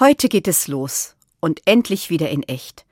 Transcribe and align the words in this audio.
Heute 0.00 0.28
geht 0.28 0.46
es 0.46 0.68
los 0.68 1.16
und 1.40 1.60
endlich 1.64 2.08
wieder 2.08 2.30
in 2.30 2.44
echt. 2.44 2.86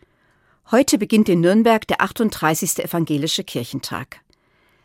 Heute 0.73 0.99
beginnt 0.99 1.29
in 1.29 1.41
Nürnberg 1.41 1.87
der 1.87 2.01
38. 2.01 2.81
Evangelische 2.81 3.45
Kirchentag. 3.45 4.23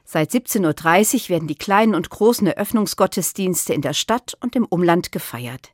Seit 0.05 0.29
17.30 0.29 1.23
Uhr 1.23 1.29
werden 1.29 1.47
die 1.47 1.55
kleinen 1.55 1.95
und 1.95 2.11
großen 2.11 2.45
Eröffnungsgottesdienste 2.45 3.73
in 3.73 3.81
der 3.81 3.95
Stadt 3.95 4.37
und 4.39 4.55
im 4.55 4.65
Umland 4.65 5.11
gefeiert. 5.11 5.71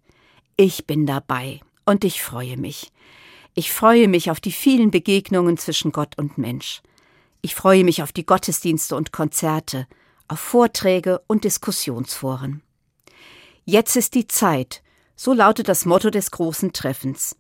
Ich 0.56 0.88
bin 0.88 1.06
dabei 1.06 1.60
und 1.86 2.06
ich 2.06 2.24
freue 2.24 2.56
mich. 2.56 2.94
Ich 3.54 3.74
freue 3.74 4.08
mich 4.08 4.32
auf 4.32 4.40
die 4.40 4.54
vielen 4.54 4.90
Begegnungen 4.90 5.58
zwischen 5.58 5.92
Gott 5.92 6.18
und 6.18 6.38
Mensch. 6.38 6.82
Ich 7.42 7.56
freue 7.56 7.84
mich 7.84 8.04
auf 8.04 8.14
die 8.14 8.26
Gottesdienste 8.26 8.96
und 8.96 9.12
Konzerte, 9.12 9.86
auf 10.30 10.40
Vorträge 10.40 11.20
und 11.28 11.44
Diskussionsforen. 11.44 12.62
Jetzt 13.66 13.98
ist 13.98 14.16
die 14.16 14.28
Zeit, 14.28 14.82
so 15.18 15.34
lautet 15.34 15.68
das 15.68 15.86
Motto 15.86 16.12
des 16.12 16.32
großen 16.32 16.72
Treffens. 16.72 17.36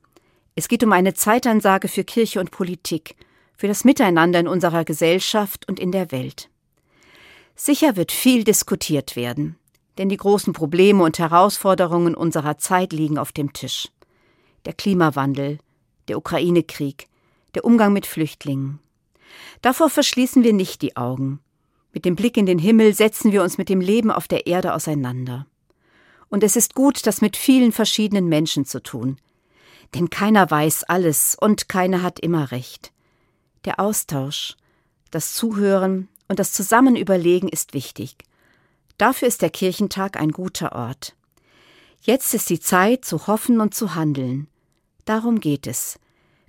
Es 0.55 0.68
geht 0.68 0.84
um 0.84 0.91
eine 0.91 1.14
Zeitansage 1.14 1.88
für 1.88 2.04
Kirche 2.04 2.39
und 2.39 2.50
Politik, 2.51 3.15
für 3.56 3.68
das 3.68 3.86
Miteinander 3.86 4.39
in 4.39 4.47
unserer 4.47 4.84
Gesellschaft 4.84 5.68
und 5.70 5.79
in 5.79 5.92
der 5.92 6.11
Welt. 6.11 6.50
Sicher 7.56 7.96
wird 7.96 8.11
viel 8.11 8.43
diskutiert 8.43 9.15
werden, 9.15 9.57
denn 10.00 10.10
die 10.10 10.18
großen 10.18 10.54
Probleme 10.54 11.04
und 11.04 11.20
Herausforderungen 11.20 12.15
unserer 12.15 12.57
Zeit 12.57 12.93
liegen 12.93 13.20
auf 13.20 13.32
dem 13.32 13.54
Tisch. 13.54 13.87
Der 14.65 14.73
Klimawandel, 14.73 15.59
der 16.07 16.18
Ukraine-Krieg, 16.18 17.07
der 17.54 17.64
Umgang 17.64 17.93
mit 17.93 18.07
Flüchtlingen. 18.07 18.79
Davor 19.62 19.89
verschließen 19.89 20.43
wir 20.43 20.54
nicht 20.54 20.82
die 20.82 20.98
Augen. 20.98 21.39
Mit 21.93 22.06
dem 22.06 22.15
Blick 22.15 22.37
in 22.37 22.48
den 22.48 22.59
Himmel 22.59 22.93
setzen 22.96 23.32
wir 23.32 23.43
uns 23.43 23.59
mit 23.59 23.70
dem 23.70 23.82
Leben 23.82 24.12
auf 24.12 24.28
der 24.28 24.48
Erde 24.48 24.73
auseinander. 24.73 25.46
Und 26.29 26.43
es 26.43 26.55
ist 26.55 26.75
gut, 26.75 27.07
das 27.07 27.21
mit 27.21 27.37
vielen 27.37 27.71
verschiedenen 27.71 28.27
Menschen 28.27 28.65
zu 28.65 28.81
tun. 28.81 29.17
Denn 29.93 30.09
keiner 30.09 30.50
weiß 30.50 30.83
alles 30.83 31.36
und 31.39 31.69
keiner 31.69 32.02
hat 32.02 32.19
immer 32.19 32.52
recht. 32.52 32.91
Der 33.66 33.80
Austausch, 33.80 34.56
das 35.11 35.34
Zuhören 35.34 36.09
und 36.28 36.39
das 36.39 36.52
Zusammenüberlegen 36.52 37.50
ist 37.50 37.73
wichtig. 37.73 38.16
Dafür 38.97 39.28
ist 39.28 39.42
der 39.42 39.50
Kirchentag 39.50 40.19
ein 40.19 40.31
guter 40.31 40.73
Ort. 40.73 41.16
Jetzt 42.02 42.34
ist 42.34 42.50
die 42.50 42.59
Zeit 42.59 43.06
zu 43.06 43.28
hoffen 43.28 43.59
und 43.62 43.73
zu 43.73 43.95
handeln. 43.95 44.47
Darum 45.06 45.39
geht 45.39 45.67
es. 45.67 46.00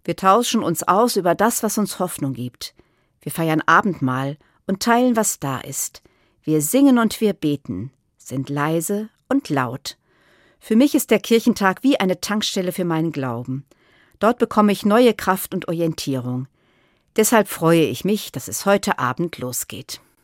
Wir 0.05 0.17
tauschen 0.17 0.63
uns 0.63 0.83
aus 0.83 1.17
über 1.17 1.35
das, 1.35 1.63
was 1.63 1.79
uns 1.79 1.99
Hoffnung 1.99 2.33
gibt. 2.33 2.75
Wir 3.21 3.33
feiern 3.33 3.63
Abendmahl 3.67 4.39
und 4.67 4.83
teilen, 4.83 5.17
was 5.17 5.39
da 5.39 5.59
ist. 5.59 6.03
Wir 6.43 6.63
singen 6.63 6.99
und 6.99 7.21
wir 7.21 7.35
beten, 7.35 7.91
sind 8.17 8.49
leise 8.49 9.11
und 9.29 9.49
laut. 9.49 9.97
Für 10.61 10.77
mich 10.77 10.95
ist 10.95 11.11
der 11.11 11.21
Kirchentag 11.21 11.83
wie 11.83 12.01
eine 12.01 12.21
Tankstelle 12.21 12.73
für 12.73 12.85
meinen 12.85 13.13
Glauben. 13.13 13.65
Dort 14.19 14.39
bekomme 14.39 14.73
ich 14.73 14.85
neue 14.85 15.15
Kraft 15.15 15.55
und 15.55 15.69
Orientierung. 15.69 16.49
Deshalb 17.17 17.49
freue 17.49 17.85
ich 17.85 18.05
mich, 18.05 18.33
dass 18.33 18.49
es 18.49 18.67
heute 18.67 18.99
Abend 18.99 19.39
losgeht. 19.39 20.01